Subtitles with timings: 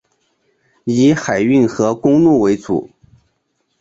[0.85, 2.89] 以海运和公路为主。